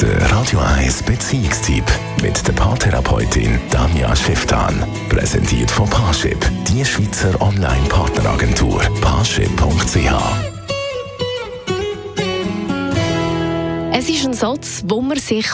Der 0.00 0.30
Radio 0.32 0.58
1 0.58 1.04
Beziehungstyp 1.04 1.84
mit 2.20 2.46
der 2.46 2.52
Paartherapeutin 2.52 3.60
Danja 3.70 4.14
Schifftan. 4.16 4.84
Präsentiert 5.08 5.70
von 5.70 5.88
Paarship, 5.88 6.38
die 6.68 6.84
Schweizer 6.84 7.40
Online-Partneragentur. 7.40 8.80
Paarship.ch 9.00 10.53
Es 14.06 14.10
ist 14.10 14.26
ein 14.26 14.34
Satz, 14.34 14.84
wo 14.86 15.00
man 15.00 15.16
sich 15.16 15.46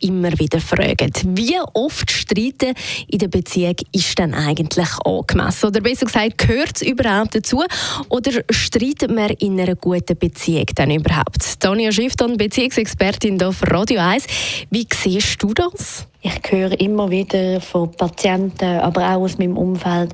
immer 0.00 0.36
wieder 0.40 0.58
fragt. 0.58 1.24
Wie 1.28 1.54
oft 1.74 2.10
streiten 2.10 2.74
in 3.06 3.18
der 3.20 3.28
Beziehung 3.28 3.76
ist 3.92 4.18
denn 4.18 4.34
eigentlich 4.34 4.88
angemessen? 5.04 5.66
Oder 5.68 5.80
besser 5.80 6.06
gesagt, 6.06 6.38
gehört 6.38 6.72
es 6.74 6.82
überhaupt 6.82 7.36
dazu? 7.36 7.62
Oder 8.08 8.42
streitet 8.50 9.14
man 9.14 9.30
in 9.38 9.60
einer 9.60 9.76
guten 9.76 10.18
Beziehung 10.18 10.66
dann 10.74 10.90
überhaupt? 10.90 11.60
Tanja 11.60 11.92
Schiffton, 11.92 12.36
Beziehungsexpertin 12.36 13.40
auf 13.40 13.62
Radio 13.62 14.00
1. 14.00 14.26
Wie 14.70 14.88
siehst 14.92 15.40
du 15.40 15.54
das? 15.54 16.08
Ich 16.20 16.50
höre 16.50 16.72
immer 16.80 17.08
wieder 17.12 17.60
von 17.60 17.92
Patienten, 17.92 18.80
aber 18.80 19.02
auch 19.02 19.20
aus 19.20 19.38
meinem 19.38 19.56
Umfeld, 19.56 20.12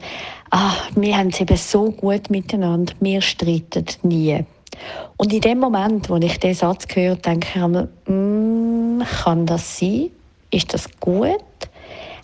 ah, 0.51 0.75
wir 0.97 1.17
haben 1.17 1.29
es 1.29 1.41
eben 1.41 1.57
so 1.57 1.93
gut 1.93 2.29
miteinander, 2.29 2.93
wir 3.01 3.23
streiten 3.23 3.87
nie. 4.03 4.45
Und 5.17 5.33
in 5.33 5.41
dem 5.41 5.59
Moment, 5.59 6.09
wo 6.09 6.17
ich 6.17 6.39
diesen 6.39 6.55
Satz 6.55 6.87
höre, 6.95 7.17
denke 7.17 7.49
ich 7.55 7.67
mir, 7.67 7.89
mm, 8.07 9.03
kann 9.23 9.47
das 9.47 9.79
sein? 9.79 10.11
Ist 10.51 10.73
das 10.75 10.89
gut? 10.99 11.37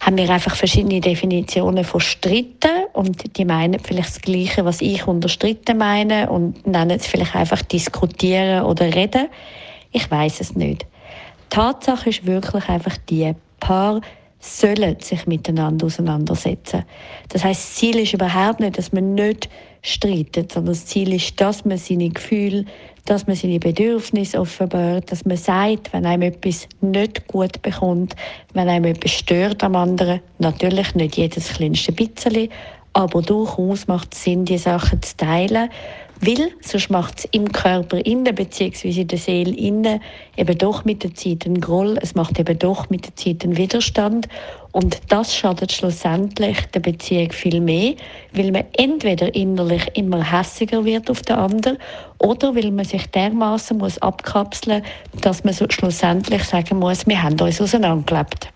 Haben 0.01 0.17
wir 0.19 0.29
einfach 0.31 0.55
verschiedene 0.55 1.01
Definitionen 1.01 1.85
von 1.85 2.01
Stritten 2.01 2.85
und 2.93 3.37
die 3.37 3.45
meinen 3.45 3.81
vielleicht 3.81 4.11
das 4.11 4.21
Gleiche, 4.21 4.65
was 4.65 4.81
ich 4.81 5.07
unter 5.07 5.29
Stritten 5.29 5.79
meine 5.79 6.31
und 6.31 6.67
nennen 6.67 6.91
es 6.91 7.07
vielleicht 7.07 7.35
einfach 7.35 7.63
diskutieren 7.63 8.65
oder 8.65 8.95
reden? 8.95 9.29
Ich 9.93 10.11
weiß 10.11 10.41
es 10.41 10.55
nicht. 10.55 10.83
Die 10.83 11.49
Tatsache 11.51 12.11
ist 12.11 12.27
wirklich 12.27 12.69
einfach 12.69 12.97
die, 13.09 13.35
Paar 13.61 14.01
sollen 14.39 15.01
sich 15.01 15.27
miteinander 15.27 15.87
auseinandersetzen. 15.87 16.85
Das 17.29 17.45
heißt, 17.45 17.61
das 17.61 17.75
Ziel 17.75 17.99
ist 17.99 18.15
überhaupt 18.15 18.61
nicht, 18.61 18.79
dass 18.79 18.93
man 18.93 19.15
nicht 19.15 19.49
streitet, 19.83 20.53
sondern 20.53 20.75
das 20.75 20.87
Ziel 20.87 21.13
ist, 21.13 21.41
dass 21.41 21.65
man 21.65 21.79
seine 21.79 22.11
Gefühle, 22.11 22.65
dass 23.05 23.27
man 23.27 23.37
seine 23.37 23.59
Bedürfnisse 23.59 24.41
offenbart, 24.41 25.11
dass 25.11 25.25
man 25.25 25.37
sagt, 25.37 25.93
wenn 25.93 26.05
einem 26.05 26.23
etwas 26.23 26.69
nicht 26.81 27.27
gut 27.29 27.63
bekommt, 27.63 28.17
wenn 28.53 28.69
einem 28.69 28.87
etwas 28.87 29.13
stört 29.13 29.63
am 29.63 29.77
anderen, 29.77 30.21
natürlich 30.39 30.95
nicht 30.95 31.17
jedes 31.17 31.49
kleinste 31.53 31.93
bisschen, 31.93 32.49
aber 32.97 33.21
durchaus 33.21 33.89
macht 33.89 34.15
es 34.15 34.25
Sinn, 34.25 34.47
die 34.47 34.57
Sachen 34.57 35.03
zu 35.03 35.15
teilen 35.19 35.69
weil 36.21 36.51
sonst 36.63 36.89
macht 36.89 37.19
es 37.19 37.25
im 37.33 37.53
Körper 37.53 37.99
innen 37.99 38.35
bzw. 38.35 38.89
in 38.89 39.09
der 39.09 39.19
Seele 39.19 39.55
innen 39.55 40.01
eben 40.39 40.57
doch 40.57 40.85
mit 40.87 41.03
der 41.03 41.15
Zeit 41.15 41.45
einen 41.45 41.61
Groll, 41.61 41.99
es 42.01 42.15
macht 42.15 42.39
eben 42.39 42.59
doch 42.59 42.89
mit 42.89 43.07
der 43.07 43.17
Zeit 43.17 43.45
einen 43.45 43.59
Widerstand 43.59 44.27
und 44.73 44.99
das 45.09 45.37
schadet 45.37 45.73
schlussendlich 45.73 46.59
der 46.73 46.81
Beziehung 46.81 47.33
viel 47.33 47.61
mehr, 47.61 47.95
weil 48.33 48.51
man 48.51 48.65
entweder 48.79 49.35
innerlich 49.35 49.91
immer 49.95 50.23
hässiger 50.25 50.85
wird 50.87 51.11
auf 51.11 51.21
den 51.21 51.37
anderen 51.37 51.79
oder 52.19 52.55
weil 52.55 52.71
man 52.71 52.87
sich 52.87 53.07
dermaßen 53.09 53.77
muss 53.77 53.99
dass 55.21 55.45
man 55.45 55.53
so 55.53 55.67
schlussendlich 55.69 56.45
sagen 56.45 56.79
muss, 56.79 57.07
wir 57.07 57.23
haben 57.23 57.39
uns 57.41 57.61
auseinandergelebt. 57.61 58.56